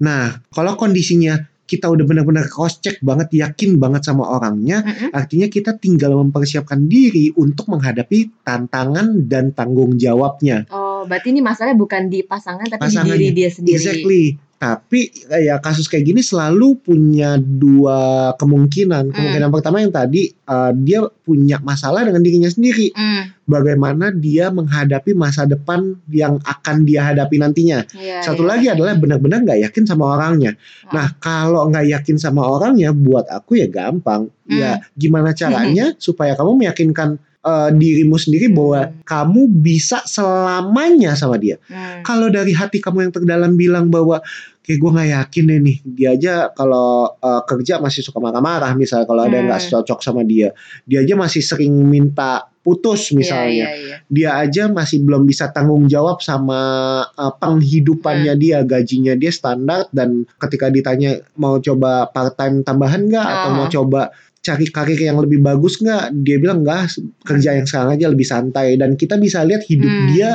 nah 0.00 0.40
kalau 0.48 0.72
kondisinya 0.80 1.44
kita 1.66 1.90
udah 1.90 2.06
benar-benar 2.06 2.46
cross 2.46 2.78
check 2.78 3.02
banget 3.02 3.42
yakin 3.42 3.76
banget 3.82 4.06
sama 4.06 4.22
orangnya 4.22 4.86
mm-mm. 4.86 5.10
artinya 5.10 5.50
kita 5.50 5.74
tinggal 5.76 6.14
mempersiapkan 6.14 6.86
diri 6.86 7.34
untuk 7.34 7.66
menghadapi 7.68 8.46
tantangan 8.46 9.26
dan 9.26 9.50
tanggung 9.50 9.98
jawabnya 9.98 10.64
oh 10.70 11.04
berarti 11.04 11.34
ini 11.34 11.42
masalahnya 11.42 11.76
bukan 11.76 12.08
di 12.08 12.22
pasangan 12.22 12.70
tapi 12.70 12.86
di 12.88 12.98
diri 13.02 13.28
dia 13.34 13.50
sendiri 13.50 13.76
Exactly. 13.76 14.24
Tapi 14.56 15.12
eh, 15.28 15.52
ya 15.52 15.60
kasus 15.60 15.84
kayak 15.84 16.08
gini 16.08 16.24
selalu 16.24 16.80
punya 16.80 17.36
dua 17.36 18.32
kemungkinan. 18.40 19.12
Kemungkinan 19.12 19.52
pertama 19.52 19.84
yang 19.84 19.92
tadi 19.92 20.32
eh, 20.32 20.72
dia 20.80 21.04
punya 21.04 21.60
masalah 21.60 22.08
dengan 22.08 22.24
dirinya 22.24 22.48
sendiri. 22.48 22.88
Hmm, 22.96 23.36
Bagaimana 23.44 24.10
dia 24.10 24.48
menghadapi 24.48 25.12
masa 25.12 25.44
depan 25.44 26.00
yang 26.08 26.40
akan 26.40 26.88
dia 26.88 27.04
hadapi 27.04 27.36
nantinya. 27.36 27.84
iya, 27.94 28.24
Satu 28.24 28.42
iya. 28.42 28.50
lagi 28.56 28.66
adalah 28.72 28.96
benar-benar 28.96 29.44
nggak 29.44 29.60
yakin 29.70 29.84
sama 29.84 30.16
orangnya. 30.16 30.56
Hmm. 30.88 30.92
Nah 30.96 31.06
kalau 31.20 31.68
nggak 31.68 31.86
yakin 31.92 32.16
sama 32.16 32.42
orangnya, 32.48 32.96
buat 32.96 33.28
aku 33.28 33.60
ya 33.60 33.68
gampang. 33.68 34.32
Hmm. 34.48 34.56
Ya 34.56 34.80
gimana 34.96 35.36
caranya 35.36 35.92
supaya 36.00 36.32
kamu 36.32 36.64
meyakinkan 36.64 37.20
eh, 37.46 37.70
dirimu 37.72 38.18
sendiri 38.18 38.50
bahwa 38.50 38.80
Hmm. 38.84 39.06
kamu 39.06 39.42
bisa 39.56 40.02
selamanya 40.04 41.14
sama 41.14 41.38
dia. 41.38 41.56
Hmm. 41.66 42.02
Kalau 42.02 42.26
dari 42.28 42.50
hati 42.50 42.78
kamu 42.78 43.06
yang 43.06 43.12
terdalam 43.14 43.54
bilang 43.54 43.86
bahwa 43.86 44.18
kayak 44.60 44.82
gue 44.82 44.90
nggak 44.90 45.10
yakin 45.14 45.44
deh 45.46 45.60
nih 45.62 45.76
dia 45.86 46.08
aja 46.12 46.34
kalau 46.50 47.06
eh, 47.16 47.42
kerja 47.46 47.78
masih 47.78 48.02
suka 48.02 48.18
marah-marah 48.18 48.74
misalnya 48.74 49.06
kalau 49.06 49.22
ada 49.22 49.38
yang 49.38 49.46
nggak 49.46 49.62
Hmm. 49.62 49.72
cocok 49.78 49.98
sama 50.02 50.22
dia 50.22 50.50
dia 50.82 51.06
aja 51.06 51.14
masih 51.14 51.38
sering 51.38 51.70
minta 51.86 52.50
putus 52.66 53.14
misalnya 53.14 53.46
Iya, 53.46 53.78
iya, 53.78 53.86
iya. 53.86 53.96
dia 54.10 54.30
aja 54.36 54.66
masih 54.66 55.06
belum 55.06 55.22
bisa 55.22 55.54
tanggung 55.54 55.86
jawab 55.86 56.18
sama 56.18 56.58
uh, 57.06 57.30
penghidupannya 57.38 58.34
Hmm. 58.34 58.42
dia, 58.42 58.58
gajinya 58.66 59.14
dia 59.14 59.30
standar 59.30 59.86
dan 59.94 60.26
ketika 60.36 60.66
ditanya 60.66 61.22
mau 61.38 61.62
coba 61.62 62.10
part 62.10 62.34
time 62.34 62.66
tambahan 62.66 63.06
nggak 63.06 63.22
atau 63.22 63.50
Ah. 63.50 63.54
mau 63.54 63.66
coba 63.70 64.10
cari 64.46 64.70
karir 64.70 65.00
yang 65.00 65.18
lebih 65.18 65.42
bagus 65.42 65.82
nggak, 65.82 66.14
dia 66.22 66.38
bilang 66.38 66.62
enggak 66.62 66.94
kerja 67.26 67.58
yang 67.58 67.66
sekarang 67.66 67.98
aja 67.98 68.06
lebih 68.06 68.22
santai 68.22 68.78
dan 68.78 68.94
kita 68.94 69.18
bisa 69.18 69.42
lihat 69.42 69.66
hidup 69.66 69.90
Hmm. 69.90 70.06
dia 70.14 70.30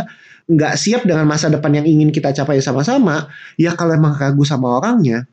nggak 0.46 0.74
siap 0.75 1.08
dengan 1.08 1.24
masa 1.24 1.48
depan 1.48 1.72
yang 1.72 1.88
ingin 1.88 2.12
kita 2.12 2.36
capai 2.36 2.60
sama-sama. 2.60 3.32
Ya 3.56 3.72
kalau 3.72 3.96
emang 3.96 4.20
ragu 4.20 4.44
sama 4.44 4.75
orangnya, 4.75 5.24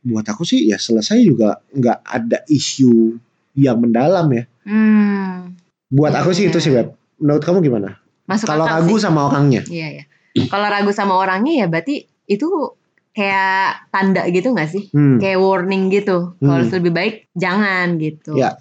buat 0.00 0.24
aku 0.24 0.42
sih 0.42 0.64
ya 0.64 0.80
selesai 0.80 1.20
juga 1.20 1.60
nggak 1.70 1.98
ada 2.02 2.40
isu 2.48 3.20
yang 3.52 3.76
mendalam 3.76 4.24
ya. 4.32 4.44
Hmm. 4.64 5.52
Buat 5.92 6.16
aku 6.16 6.32
sih 6.32 6.48
itu 6.48 6.56
sih 6.56 6.72
Iya. 6.72 6.88
Beb. 6.88 6.96
Menurut 7.20 7.42
kamu 7.44 7.58
gimana? 7.60 8.00
Masuk 8.24 8.48
Kalau 8.48 8.64
ragu 8.64 8.96
sih. 8.96 9.04
sama 9.04 9.28
orangnya. 9.28 9.60
Iya, 9.68 9.88
iya. 10.00 10.04
Kalau 10.48 10.66
ragu 10.66 10.88
sama 10.90 11.20
orangnya 11.20 11.52
ya 11.52 11.66
berarti 11.68 12.08
itu 12.24 12.48
kayak 13.12 13.88
tanda 13.88 14.24
gitu 14.28 14.52
nggak 14.52 14.68
sih? 14.68 14.88
Hmm. 14.90 15.20
Kayak 15.20 15.38
warning 15.38 15.88
gitu. 15.88 16.36
Kalau 16.36 16.64
Hmm. 16.64 16.72
lebih 16.72 16.92
baik 16.92 17.14
jangan 17.32 18.00
gitu. 18.00 18.36
Ya. 18.36 18.56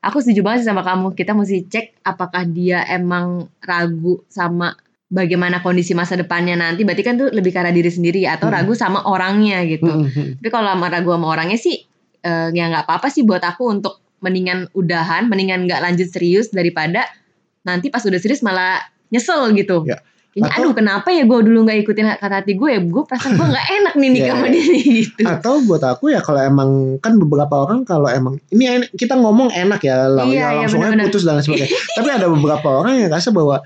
Aku 0.00 0.24
setuju 0.24 0.40
banget 0.40 0.64
sama 0.64 0.80
kamu. 0.80 1.12
Kita 1.12 1.36
mesti 1.36 1.68
cek 1.68 2.00
apakah 2.02 2.48
dia 2.48 2.80
emang 2.88 3.52
ragu 3.60 4.24
sama 4.32 4.72
bagaimana 5.06 5.60
kondisi 5.60 5.92
masa 5.92 6.16
depannya 6.16 6.56
nanti. 6.56 6.88
Berarti 6.88 7.04
kan 7.04 7.20
tuh 7.20 7.28
lebih 7.28 7.52
karena 7.52 7.68
diri 7.68 7.92
sendiri 7.92 8.24
atau 8.24 8.48
Hmm. 8.48 8.56
ragu 8.56 8.72
sama 8.72 9.04
orangnya 9.04 9.60
gitu. 9.68 9.92
Hmm, 9.92 10.08
hmm. 10.08 10.40
Tapi 10.40 10.48
kalau 10.48 10.72
sama 10.72 10.86
ragu 10.88 11.12
sama 11.12 11.26
orangnya 11.28 11.60
sih 11.60 11.84
eh, 12.20 12.48
ya 12.52 12.68
nggak 12.68 12.84
apa-apa 12.84 13.08
sih 13.08 13.24
buat 13.24 13.40
aku 13.40 13.64
untuk 13.68 14.00
mendingan 14.20 14.68
udahan, 14.76 15.24
mendingan 15.28 15.64
nggak 15.64 15.80
lanjut 15.80 16.08
serius 16.12 16.52
daripada 16.52 17.08
nanti 17.64 17.88
pas 17.88 18.04
udah 18.04 18.20
serius 18.20 18.40
malah 18.40 18.76
nyesel 19.08 19.52
gitu. 19.56 19.84
Ya. 19.88 20.00
Kayaknya 20.30 20.46
Atau- 20.46 20.62
aduh 20.62 20.72
kenapa 20.72 21.08
ya 21.10 21.22
gue 21.22 21.38
dulu 21.42 21.58
nggak 21.64 21.78
ikutin 21.80 22.06
kata 22.14 22.36
hati 22.36 22.52
gue 22.54 22.68
ya 22.68 22.80
gue 22.80 23.02
perasaan 23.02 23.34
gue 23.34 23.46
nggak 23.46 23.66
enak 23.76 23.94
nih 23.94 24.08
nikah 24.08 24.22
Ya, 24.22 24.32
sama 24.32 24.46
ya. 24.46 24.50
dia 24.50 24.64
nih, 24.64 24.82
gitu. 24.96 25.20
Atau 25.26 25.52
buat 25.64 25.82
aku 25.82 26.04
ya 26.08 26.20
kalau 26.20 26.40
emang 26.40 26.70
kan 26.96 27.12
beberapa 27.16 27.54
orang 27.58 27.82
kalau 27.82 28.06
emang 28.06 28.38
ini 28.48 28.64
en- 28.64 28.90
kita 28.92 29.14
ngomong 29.14 29.50
enak 29.50 29.80
ya, 29.80 30.06
lang- 30.06 30.26
Iya, 30.26 30.38
ya 30.38 30.46
iya, 30.48 30.58
langsung 30.64 30.80
aja 30.80 31.02
putus 31.02 31.22
dan 31.22 31.34
lain 31.34 31.44
sebagainya. 31.44 31.70
tapi 31.98 32.08
ada 32.08 32.26
beberapa 32.26 32.68
orang 32.70 32.94
yang 32.96 33.10
rasa 33.10 33.28
bahwa 33.28 33.58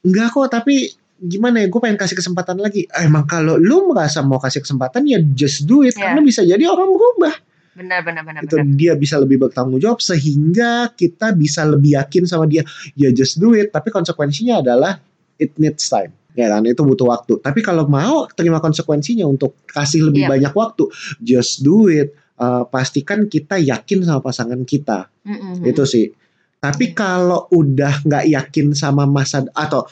enggak 0.00 0.28
kok 0.28 0.48
tapi 0.50 0.92
gimana 1.18 1.56
ya 1.58 1.66
gue 1.66 1.76
pengen 1.78 1.96
kasih 1.96 2.14
kesempatan 2.14 2.56
lagi. 2.56 2.84
Ah, 2.88 3.00
Emang 3.02 3.24
kalau 3.24 3.56
lu 3.56 3.84
merasa 3.86 4.20
mau 4.20 4.36
kasih 4.36 4.60
kesempatan 4.60 5.04
ya 5.04 5.20
just 5.30 5.64
do 5.64 5.80
it 5.80 5.92
Ya. 5.92 6.04
karena 6.06 6.20
bisa 6.20 6.40
jadi 6.40 6.64
orang 6.64 6.88
berubah. 6.90 7.32
Benar 7.70 8.00
benar 8.02 8.22
benar 8.22 8.40
Itu 8.40 8.56
benar. 8.56 8.72
dia 8.74 8.92
bisa 8.92 9.16
lebih 9.16 9.36
bertanggung 9.38 9.76
jawab 9.78 10.00
sehingga 10.00 10.88
kita 10.90 11.32
bisa 11.32 11.64
lebih 11.64 11.96
yakin 11.96 12.24
sama 12.24 12.44
dia. 12.44 12.60
Ya 12.92 13.08
just 13.08 13.36
do 13.36 13.52
it 13.52 13.68
tapi 13.68 13.88
konsekuensinya 13.88 14.60
adalah 14.60 15.00
it 15.40 15.56
needs 15.56 15.88
time. 15.88 16.12
Ya 16.36 16.46
kan 16.46 16.62
itu 16.62 16.78
butuh 16.84 17.10
waktu. 17.10 17.42
Tapi 17.42 17.58
kalau 17.58 17.88
mau 17.88 18.28
terima 18.30 18.60
konsekuensinya 18.60 19.26
untuk 19.26 19.58
kasih 19.66 20.06
lebih 20.06 20.28
Iya. 20.28 20.30
banyak 20.30 20.52
waktu, 20.54 20.84
just 21.18 21.64
do 21.64 21.88
it. 21.88 22.12
Uh, 22.40 22.64
pastikan 22.64 23.28
kita 23.28 23.60
yakin 23.60 24.00
sama 24.00 24.24
pasangan 24.24 24.62
kita. 24.64 25.12
Mm-mm. 25.24 25.60
Itu 25.60 25.84
sih. 25.84 26.08
Tapi 26.56 26.92
Iya. 26.92 26.96
kalau 26.96 27.48
udah 27.50 28.00
nggak 28.00 28.24
yakin 28.30 28.72
sama 28.72 29.04
masa 29.04 29.44
atau 29.52 29.84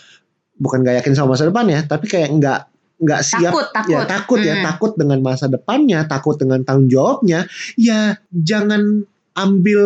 bukan 0.57 0.81
nggak 0.81 1.03
yakin 1.05 1.13
sama 1.13 1.35
masa 1.37 1.49
depan 1.49 1.67
ya, 1.67 1.81
tapi 1.85 2.07
kayak 2.07 2.29
nggak 2.39 2.61
nggak 2.99 3.23
siap 3.23 3.55
takut 3.55 3.67
takut 3.71 3.95
ya 3.95 4.01
takut 4.11 4.41
ya 4.43 4.55
Mm. 4.59 4.65
takut 4.67 4.93
dengan 4.99 5.19
masa 5.23 5.47
depannya 5.47 6.03
takut 6.11 6.35
dengan 6.35 6.67
tanggung 6.67 6.91
jawabnya 6.91 7.47
ya 7.79 8.19
jangan 8.35 9.07
ambil 9.39 9.83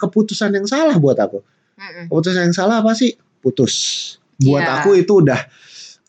keputusan 0.00 0.56
yang 0.56 0.64
salah 0.64 0.96
buat 0.96 1.20
aku 1.20 1.44
Mm-mm. 1.76 2.08
keputusan 2.08 2.48
yang 2.48 2.56
salah 2.56 2.80
apa 2.80 2.96
sih 2.96 3.12
putus 3.44 4.16
buat 4.40 4.62
Iya. 4.62 4.72
aku 4.80 4.90
itu 4.96 5.12
udah 5.20 5.40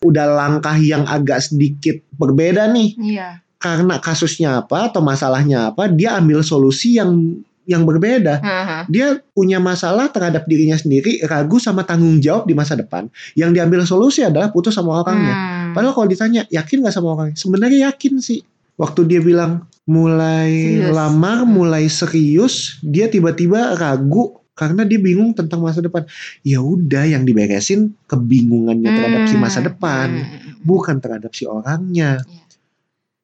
udah 0.02 0.26
langkah 0.28 0.74
yang 0.76 1.06
agak 1.06 1.44
sedikit 1.44 2.02
berbeda 2.16 2.66
nih 2.68 2.98
Iya. 2.98 3.28
karena 3.56 4.02
kasusnya 4.02 4.60
apa 4.60 4.90
atau 4.90 5.00
masalahnya 5.00 5.70
apa 5.70 5.86
dia 5.88 6.18
ambil 6.18 6.42
solusi 6.42 6.98
yang 6.98 7.38
yang 7.62 7.86
berbeda 7.86 8.42
Haha. 8.42 8.80
dia 8.90 9.22
punya 9.32 9.62
masalah 9.62 10.10
terhadap 10.10 10.50
dirinya 10.50 10.74
sendiri 10.74 11.22
ragu 11.24 11.62
sama 11.62 11.86
tanggung 11.86 12.18
jawab 12.18 12.50
di 12.50 12.58
masa 12.58 12.74
depan 12.74 13.06
yang 13.38 13.54
diambil 13.54 13.86
solusi 13.86 14.26
adalah 14.26 14.50
putus 14.50 14.74
sama 14.74 15.00
orangnya 15.00 15.36
Hmm. 15.38 15.50
Padahal 15.72 15.96
kalau 15.96 16.10
ditanya 16.10 16.44
yakin 16.52 16.84
gak 16.84 16.92
sama 16.92 17.16
orangnya? 17.16 17.40
Sebenarnya 17.40 17.88
yakin 17.88 18.20
sih. 18.20 18.44
Waktu 18.76 19.08
dia 19.08 19.24
bilang 19.24 19.72
mulai 19.88 20.52
Serius. 20.52 20.92
lamar, 20.92 21.48
Hmm. 21.48 21.54
mulai 21.54 21.88
serius, 21.88 22.76
dia 22.84 23.08
tiba-tiba 23.08 23.80
ragu 23.80 24.40
karena 24.62 24.86
dia 24.86 25.01
bingung 25.01 25.34
tentang 25.34 25.65
masa 25.65 25.82
depan. 25.82 26.06
Ya 26.46 26.62
udah 26.62 27.10
yang 27.10 27.25
diberesin 27.25 27.98
kebingungannya 28.06 28.89
terhadap 28.94 29.22
si 29.25 29.36
masa 29.36 29.60
Hmm. 29.60 29.68
depan, 29.74 30.08
Hmm. 30.22 30.62
bukan 30.62 31.01
terhadap 31.01 31.34
si 31.34 31.50
orangnya. 31.50 32.22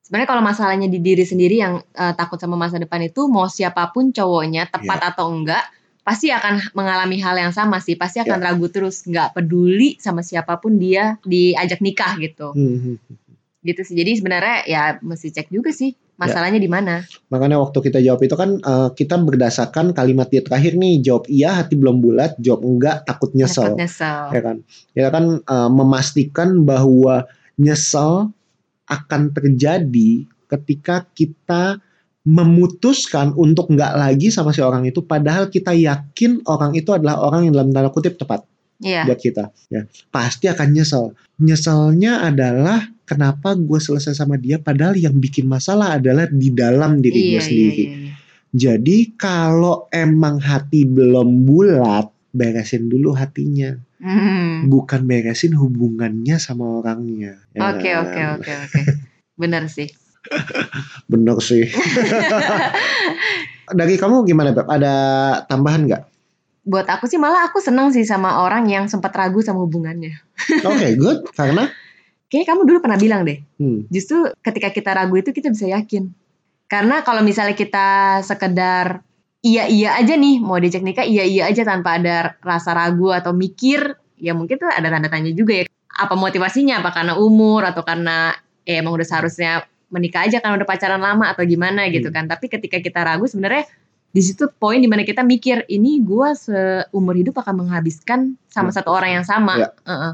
Sebenarnya 0.02 0.30
kalau 0.34 0.42
masalahnya 0.42 0.88
di 0.90 0.98
diri 0.98 1.22
sendiri 1.22 1.62
yang 1.62 1.78
eh, 1.94 2.14
takut 2.18 2.42
sama 2.42 2.58
masa 2.58 2.82
depan 2.82 3.06
itu 3.06 3.30
mau 3.30 3.46
siapa 3.46 3.94
pun 3.94 4.10
cowoknya 4.10 4.66
tepat 4.66 4.98
Iya. 4.98 5.10
atau 5.14 5.30
enggak 5.30 5.62
pasti 6.02 6.32
akan 6.32 6.72
mengalami 6.72 7.20
hal 7.20 7.36
yang 7.36 7.52
sama 7.52 7.84
sih 7.84 8.00
pasti 8.00 8.24
akan 8.24 8.40
Iya. 8.40 8.46
ragu 8.50 8.72
terus 8.72 9.04
nggak 9.04 9.36
peduli 9.36 10.00
sama 10.00 10.24
siapa 10.24 10.56
pun 10.56 10.80
dia 10.80 11.20
diajak 11.22 11.84
nikah 11.84 12.16
gitu 12.18 12.56
Hmm, 12.56 12.96
hmm. 12.96 13.27
Gitu 13.68 13.84
sih. 13.84 13.96
Jadi 14.00 14.24
sebenarnya 14.24 14.58
ya 14.64 14.84
mesti 15.04 15.36
cek 15.36 15.52
juga 15.52 15.76
sih 15.76 15.92
masalahnya 16.18 16.58
di 16.58 16.70
mana. 16.72 17.06
Makanya 17.30 17.62
waktu 17.62 17.78
kita 17.84 18.00
jawab 18.02 18.24
itu 18.26 18.36
kan 18.40 18.58
eh, 18.58 18.90
kita 18.96 19.16
berdasarkan 19.22 19.94
kalimat 19.94 20.32
dia 20.32 20.42
terakhir 20.42 20.80
nih 20.80 21.04
jawab 21.04 21.28
iya 21.28 21.60
hati 21.60 21.76
belum 21.78 22.02
bulat, 22.02 22.40
jawab 22.42 22.66
enggak 22.66 23.06
takut 23.06 23.32
nyesel. 23.38 23.76
Takut 23.76 23.80
nyesel. 23.84 24.22
ya 24.34 24.42
kan? 24.42 24.58
Ya 24.98 25.08
kan 25.14 25.26
eh, 25.46 25.70
memastikan 25.70 26.66
bahwa 26.66 27.28
nyesel 27.60 28.34
akan 28.88 29.36
terjadi 29.36 30.26
ketika 30.48 31.04
kita 31.12 31.84
memutuskan 32.28 33.32
untuk 33.40 33.72
nggak 33.72 33.96
lagi 33.96 34.28
sama 34.28 34.52
si 34.52 34.60
orang 34.60 34.84
itu 34.84 35.00
padahal 35.00 35.48
kita 35.48 35.72
yakin 35.72 36.44
orang 36.44 36.76
itu 36.76 36.92
adalah 36.92 37.24
orang 37.24 37.48
yang 37.48 37.56
dalam 37.56 37.72
tanda 37.72 37.88
kutip 37.88 38.20
tepat 38.20 38.44
iya. 38.84 39.08
buat 39.08 39.20
kita. 39.20 39.52
Ya 39.72 39.88
pasti 40.12 40.52
akan 40.52 40.68
nyesel. 40.76 41.16
Nyeselnya 41.40 42.28
adalah 42.28 42.97
kenapa 43.08 43.56
gue 43.56 43.80
selesai 43.80 44.14
sama 44.14 44.36
dia 44.36 44.60
padahal 44.60 45.00
yang 45.00 45.16
bikin 45.16 45.48
masalah 45.48 45.96
adalah 45.96 46.28
di 46.28 46.52
dalam 46.52 47.00
diri 47.00 47.16
gue 47.16 47.30
iya, 47.32 47.40
iya, 47.40 47.48
sendiri 47.48 47.84
iya, 47.88 47.96
iya. 47.96 48.14
jadi 48.52 48.98
kalau 49.16 49.88
emang 49.90 50.44
hati 50.44 50.84
belum 50.84 51.48
bulat 51.48 52.12
beresin 52.36 52.92
dulu 52.92 53.16
hatinya 53.16 53.74
Hmm. 53.98 54.70
bukan 54.70 55.10
beresin 55.10 55.58
hubungannya 55.58 56.38
sama 56.38 56.78
orangnya. 56.86 57.42
Ya 57.58 57.74
oke 57.74 57.90
oke 57.98 58.22
oke 58.38 58.52
oke 58.70 58.82
bener 59.42 59.66
sih 59.74 59.90
Bener 61.12 61.42
sih. 61.42 61.66
Dari 63.80 63.96
kamu 63.98 64.22
gimana 64.22 64.54
Beb? 64.54 64.70
Ada 64.70 64.94
tambahan 65.50 65.90
nggak? 65.90 66.04
buat 66.68 66.84
aku 66.84 67.08
sih 67.08 67.16
malah 67.16 67.48
aku 67.48 67.64
senang 67.64 67.96
sih 67.96 68.04
sama 68.04 68.44
orang 68.44 68.68
yang 68.68 68.92
sempat 68.92 69.16
ragu 69.16 69.40
sama 69.40 69.64
hubungannya 69.64 70.20
Oke, 70.68 71.00
good. 71.00 71.24
Karena 71.32 71.72
kayaknya 72.28 72.48
kamu 72.54 72.62
dulu 72.68 72.78
pernah 72.84 73.00
bilang 73.00 73.22
deh 73.24 73.40
hmm, 73.60 73.88
justru 73.88 74.28
ketika 74.44 74.70
kita 74.70 74.92
ragu 74.94 75.16
itu 75.16 75.32
kita 75.32 75.48
bisa 75.52 75.68
yakin. 75.68 76.12
Karena 76.68 77.00
kalau 77.00 77.24
misalnya 77.24 77.56
kita 77.56 78.20
sekedar 78.28 79.00
iya-iya 79.40 79.96
aja 79.96 80.20
nih, 80.20 80.44
mau 80.44 80.60
diajak 80.60 80.84
nikah 80.84 81.08
iya-iya 81.08 81.48
aja 81.48 81.64
tanpa 81.64 81.96
ada 81.96 82.36
rasa 82.44 82.76
ragu 82.76 83.16
atau 83.16 83.32
mikir, 83.32 83.96
ya 84.20 84.36
mungkin 84.36 84.60
tuh 84.60 84.68
ada 84.68 84.92
tanda 84.92 85.08
tanya 85.08 85.32
juga 85.32 85.64
ya. 85.64 85.66
Apa 85.96 86.20
motivasinya? 86.20 86.84
Apa 86.84 86.92
karena 86.92 87.16
umur 87.16 87.64
atau 87.64 87.88
karena 87.88 88.36
ya 88.68 88.84
emang 88.84 89.00
udah 89.00 89.08
seharusnya 89.08 89.64
menikah 89.88 90.28
aja 90.28 90.44
kan 90.44 90.60
udah 90.60 90.68
pacaran 90.68 91.00
lama 91.00 91.32
atau 91.32 91.48
gimana 91.48 91.88
gitu 91.88 92.12
kan. 92.12 92.28
Tapi 92.28 92.52
ketika 92.52 92.84
kita 92.84 93.00
ragu 93.00 93.24
sebenarnya 93.32 93.64
di 94.12 94.20
situ 94.20 94.52
poin 94.60 94.84
di 94.84 94.92
mana 94.92 95.08
kita 95.08 95.24
mikir 95.24 95.64
ini 95.72 96.04
gua 96.04 96.36
seumur 96.36 97.16
hidup 97.16 97.40
akan 97.40 97.64
menghabiskan 97.64 98.36
sama 98.52 98.76
Hmm. 98.76 98.76
satu 98.76 98.92
orang 98.92 99.24
yang 99.24 99.26
sama. 99.26 99.56
Ya. 99.56 99.72
Heeh. 99.88 100.12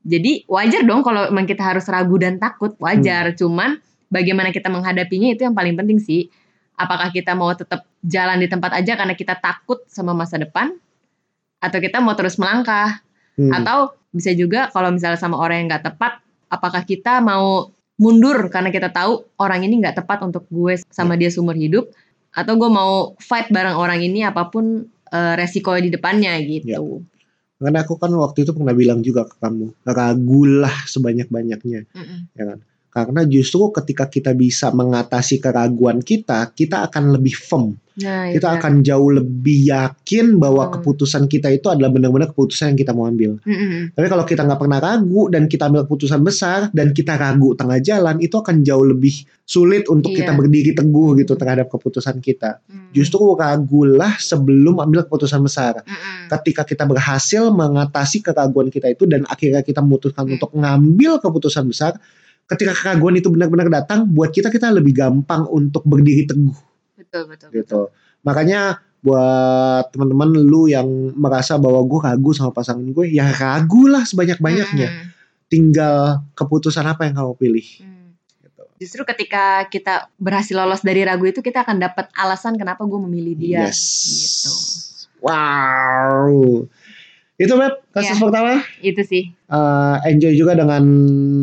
Jadi 0.00 0.48
wajar 0.48 0.82
dong 0.84 1.04
kalau 1.04 1.28
emang 1.28 1.44
kita 1.44 1.60
harus 1.60 1.84
ragu 1.88 2.16
dan 2.16 2.40
takut, 2.40 2.72
wajar. 2.80 3.36
Cuman 3.36 3.76
bagaimana 4.08 4.50
kita 4.50 4.72
menghadapinya 4.72 5.32
itu 5.32 5.44
yang 5.44 5.52
paling 5.52 5.76
penting 5.76 6.00
sih. 6.00 6.32
Apakah 6.80 7.12
kita 7.12 7.36
mau 7.36 7.52
tetap 7.52 7.84
jalan 8.00 8.40
di 8.40 8.48
tempat 8.48 8.72
aja 8.72 8.96
karena 8.96 9.12
kita 9.12 9.36
takut 9.36 9.84
sama 9.84 10.16
masa 10.16 10.40
depan 10.40 10.72
atau 11.60 11.76
kita 11.76 12.00
mau 12.00 12.16
terus 12.16 12.40
melangkah 12.40 13.04
Hmm. 13.40 13.56
atau 13.56 13.96
bisa 14.12 14.36
juga 14.36 14.68
kalau 14.68 14.92
misalnya 14.92 15.16
sama 15.16 15.40
orang 15.40 15.64
yang 15.64 15.68
nggak 15.72 15.86
tepat 15.94 16.20
apakah 16.52 16.84
kita 16.84 17.24
mau 17.24 17.72
mundur 17.96 18.52
karena 18.52 18.68
kita 18.68 18.92
tahu 18.92 19.24
orang 19.40 19.64
ini 19.64 19.80
nggak 19.80 20.02
tepat 20.02 20.20
untuk 20.28 20.44
gue 20.52 20.76
sama 20.92 21.16
dia 21.16 21.32
seumur 21.32 21.56
hidup 21.56 21.88
atau 22.36 22.52
gue 22.60 22.68
mau 22.68 23.16
fight 23.16 23.48
bareng 23.48 23.80
orang 23.80 24.04
ini 24.04 24.26
apa 24.28 24.52
pun 24.52 24.84
eh, 25.08 25.34
resiko 25.40 25.72
di 25.78 25.88
depannya 25.88 26.36
gitu. 26.44 27.00
Karena 27.60 27.84
aku 27.84 28.00
kan 28.00 28.08
waktu 28.16 28.48
itu 28.48 28.56
pernah 28.56 28.72
bilang 28.72 29.04
juga 29.04 29.28
ke 29.28 29.36
kamu, 29.36 29.84
ragulah 29.84 30.72
sebanyak-banyaknya, 30.88 31.80
Mm-mm. 31.92 32.18
ya 32.32 32.44
kan? 32.48 32.58
Karena 32.90 33.22
justru 33.28 33.68
ketika 33.70 34.08
kita 34.08 34.32
bisa 34.34 34.72
mengatasi 34.72 35.38
keraguan 35.38 36.00
kita, 36.00 36.50
kita 36.56 36.88
akan 36.88 37.14
lebih 37.20 37.36
firm. 37.36 37.76
Nah, 38.00 38.32
Kita 38.32 38.48
itu. 38.48 38.56
akan 38.58 38.72
jauh 38.80 39.10
lebih 39.12 39.58
yakin 39.68 40.40
bahwa 40.40 40.66
Hmm. 40.66 40.72
keputusan 40.80 41.24
kita 41.26 41.48
itu 41.48 41.68
adalah 41.68 41.88
benar-benar 41.88 42.32
keputusan 42.32 42.72
yang 42.72 42.78
kita 42.78 42.92
mau 42.92 43.04
ambil. 43.04 43.36
Mm-mm. 43.44 43.92
Tapi 43.92 44.06
kalau 44.08 44.24
kita 44.24 44.42
nggak 44.42 44.56
pernah 44.56 44.78
ragu 44.78 45.28
dan 45.28 45.46
kita 45.46 45.68
ambil 45.68 45.84
keputusan 45.84 46.20
besar 46.20 46.72
dan 46.72 46.90
kita 46.90 47.14
ragu 47.14 47.52
tengah 47.52 47.76
jalan, 47.78 48.16
itu 48.18 48.32
akan 48.32 48.62
jauh 48.62 48.82
lebih 48.82 49.12
sulit 49.44 49.84
untuk 49.86 50.10
Iya. 50.10 50.24
kita 50.24 50.32
berdiri 50.32 50.70
teguh 50.72 51.18
gitu 51.18 51.34
terhadap 51.34 51.68
keputusan 51.68 52.18
kita. 52.18 52.62
Mm. 52.64 52.90
Justru 52.92 53.20
ragulah 53.34 54.16
sebelum 54.16 54.78
ambil 54.78 55.04
keputusan 55.04 55.40
besar. 55.40 55.82
Mm-mm. 55.82 56.30
ketika 56.30 56.62
kita 56.62 56.86
berhasil 56.86 57.50
mengatasi 57.50 58.22
keraguan 58.22 58.70
kita 58.70 58.86
itu 58.88 59.02
dan 59.04 59.26
akhirnya 59.26 59.60
kita 59.60 59.82
memutuskan 59.82 60.24
Hmm. 60.24 60.34
untuk 60.38 60.54
ngambil 60.54 61.18
keputusan 61.18 61.66
besar 61.66 61.98
ketika 62.46 62.70
keraguan 62.72 63.14
itu 63.14 63.26
benar-benar 63.26 63.66
datang 63.68 64.06
buat 64.06 64.30
kita 64.30 64.46
kita 64.46 64.70
lebih 64.70 64.94
gampang 64.94 65.42
untuk 65.46 65.82
berdiri 65.82 66.22
teguh 66.24 66.54
betul 67.10 67.26
betul. 67.26 67.48
betul. 67.50 67.58
gitu 67.58 67.80
makanya 68.22 68.60
buat 69.00 69.90
teman-teman 69.90 70.30
lu 70.38 70.68
yang 70.68 70.86
merasa 71.16 71.56
bahwa 71.56 71.82
gue 71.82 71.98
ragu 72.04 72.30
sama 72.30 72.52
pasangan 72.52 72.84
gue 72.86 73.10
ya 73.10 73.32
ragu 73.32 73.88
lah 73.88 74.04
sebanyak-banyaknya 74.04 74.88
Mm-mm. 74.92 75.08
tinggal 75.48 76.22
keputusan 76.36 76.86
apa 76.86 77.08
yang 77.08 77.16
kamu 77.16 77.34
pilih 77.34 77.66
Mm. 77.80 78.12
gitu. 78.44 78.62
Justru 78.76 79.02
ketika 79.02 79.64
kita 79.66 80.06
berhasil 80.14 80.52
lolos 80.52 80.84
dari 80.84 81.00
ragu 81.00 81.24
itu 81.24 81.40
kita 81.40 81.64
akan 81.64 81.80
dapat 81.80 82.12
alasan 82.14 82.54
kenapa 82.54 82.84
gue 82.84 83.00
memilih 83.00 83.34
dia. 83.34 83.58
yes 83.66 83.80
Gitu. 84.20 84.52
wow 85.24 86.68
itu 87.40 87.52
Beb 87.52 87.72
kasus 87.88 88.12
Iya. 88.12 88.20
pertama 88.20 88.52
Itu 88.78 89.00
sih. 89.00 89.32
uh, 89.48 89.96
enjoy 90.04 90.36
juga 90.36 90.52
dengan 90.52 90.84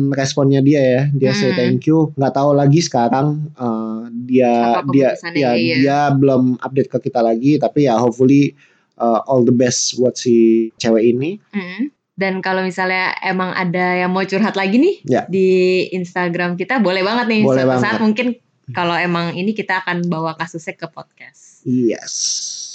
responnya 0.08 0.62
dia 0.62 0.78
ya. 0.78 1.02
Dia 1.10 1.32
say 1.32 1.50
Hmm. 1.50 1.58
thank 1.58 1.84
you. 1.84 2.14
Nggak 2.14 2.32
tahu 2.32 2.54
lagi 2.54 2.78
sekarang 2.78 3.26
uh, 3.52 4.06
dia 4.08 4.78
Apa 4.78 4.86
dia 4.88 5.18
ya, 5.34 5.50
iya. 5.52 5.74
dia 5.76 5.98
belum 6.12 6.56
update 6.56 6.86
ke 6.88 6.98
kita 7.04 7.18
lagi. 7.18 7.58
Tapi 7.58 7.84
ya 7.84 7.98
hopefully 7.98 8.54
uh, 8.94 9.26
all 9.26 9.42
the 9.42 9.50
best 9.50 9.98
buat 9.98 10.14
si 10.14 10.70
cewek 10.76 11.02
ini. 11.08 11.42
Mm. 11.50 11.90
Dan 12.14 12.42
kalau 12.42 12.62
misalnya 12.62 13.14
emang 13.20 13.50
ada 13.52 13.94
yang 13.96 14.10
mau 14.10 14.22
curhat 14.22 14.54
lagi 14.54 14.74
nih 14.74 14.94
Ya. 15.04 15.22
di 15.24 15.48
Instagram 15.88 16.54
kita, 16.54 16.78
boleh 16.78 17.02
banget 17.02 17.26
nih. 17.28 17.42
Boleh 17.42 17.62
Suatu 17.62 17.70
banget. 17.72 17.84
saat 17.84 17.98
mungkin 17.98 18.26
kalau 18.68 18.92
emang 18.92 19.32
ini 19.32 19.50
kita 19.50 19.80
akan 19.80 20.02
bawa 20.04 20.34
kasusnya 20.34 20.74
ke 20.74 20.86
podcast. 20.88 21.62
Yes. 21.62 22.14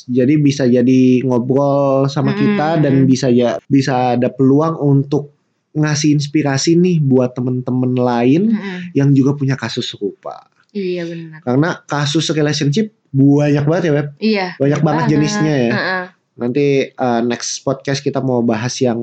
Jadi 0.06 0.34
bisa 0.38 0.64
jadi 0.64 1.02
ngobrol 1.24 2.08
sama 2.08 2.32
Hmm. 2.32 2.40
kita 2.40 2.68
dan 2.80 3.04
bisa 3.04 3.28
ya 3.28 3.56
bisa 3.66 4.16
ada 4.16 4.28
peluang 4.28 4.76
untuk 4.78 5.32
ngasih 5.74 6.14
inspirasi 6.14 6.76
nih 6.76 7.02
buat 7.02 7.34
temen-temen 7.34 7.96
lain 7.96 8.54
Mm-mm. 8.54 8.94
yang 8.94 9.10
juga 9.10 9.34
punya 9.34 9.56
kasus 9.56 9.90
serupa. 9.90 10.46
Iya 10.70 11.06
benar. 11.06 11.42
Karena 11.42 11.70
kasus 11.84 12.30
relationship 12.30 12.94
banyak 13.10 13.62
banget 13.64 13.84
ya, 13.86 13.94
Web. 13.94 14.08
Iya. 14.18 14.48
Banyak 14.58 14.82
banget 14.82 15.04
jenisnya 15.10 15.56
ya. 15.56 15.72
Heeh. 15.74 16.04
Nanti 16.34 16.66
uh, 16.90 17.22
next 17.22 17.62
podcast 17.62 18.02
kita 18.02 18.18
mau 18.18 18.42
bahas 18.42 18.74
yang 18.82 18.98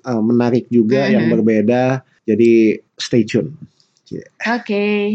uh, 0.00 0.22
menarik 0.24 0.64
juga, 0.68 1.04
Mhm. 1.04 1.12
yang 1.12 1.24
berbeda. 1.28 1.84
Jadi 2.24 2.72
stay 2.96 3.24
tune. 3.24 3.52
Oke. 4.44 5.12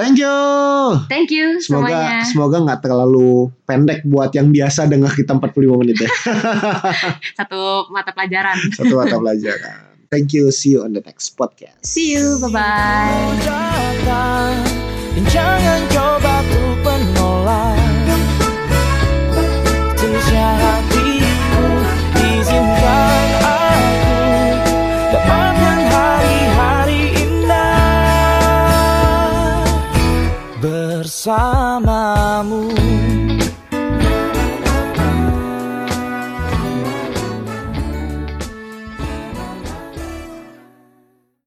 Thank 0.00 0.18
you. 0.18 0.36
Thank 1.06 1.28
you 1.30 1.60
Semoga 1.60 1.92
semuanya. 1.92 2.24
semoga 2.24 2.56
nggak 2.64 2.80
terlalu 2.84 3.52
pendek 3.68 4.00
buat 4.08 4.32
yang 4.32 4.48
biasa 4.48 4.88
dengar 4.88 5.12
kita 5.12 5.36
45 5.36 5.80
menit 5.84 5.96
ya. 6.00 6.10
Satu 7.38 7.90
mata 7.92 8.10
pelajaran. 8.16 8.56
Satu 8.78 8.96
mata 8.96 9.16
pelajaran. 9.20 9.90
Thank 10.10 10.34
you. 10.34 10.50
See 10.50 10.74
you 10.74 10.82
on 10.82 10.96
the 10.96 11.04
next 11.06 11.38
podcast. 11.38 11.86
See 11.86 12.16
you. 12.18 12.42
Bye 12.50 13.30